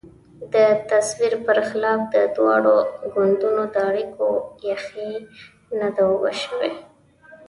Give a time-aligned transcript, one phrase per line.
[0.53, 0.55] د
[0.89, 2.77] تصور پر خلاف د دواړو
[3.13, 4.27] ګوندونو د اړیکو
[4.69, 5.13] یخۍ
[5.79, 6.71] نه ده اوبه شوې.